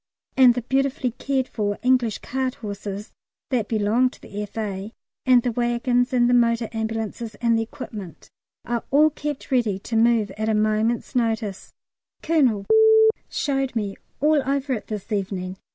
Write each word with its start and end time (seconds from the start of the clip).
And 0.35 0.55
the 0.55 0.63
beautifully 0.63 1.11
cared 1.11 1.47
for 1.47 1.77
English 1.83 2.17
cart 2.21 2.55
horses 2.55 3.11
that 3.51 3.67
belong 3.67 4.09
to 4.09 4.19
the 4.19 4.41
F.A., 4.41 4.93
and 5.27 5.43
the 5.43 5.51
waggons 5.51 6.11
and 6.11 6.27
the 6.27 6.33
motor 6.33 6.69
ambulances 6.73 7.35
and 7.35 7.55
the 7.55 7.61
equipment, 7.61 8.27
are 8.65 8.83
all 8.89 9.11
kept 9.11 9.51
ready 9.51 9.77
to 9.77 9.95
move 9.95 10.31
at 10.39 10.49
a 10.49 10.55
moment's 10.55 11.13
notice. 11.13 11.71
Colonel 12.23 12.65
showed 13.29 13.75
me 13.75 13.95
all 14.19 14.41
over 14.43 14.73
it 14.73 14.87
this 14.87 15.11
evening. 15.11 15.57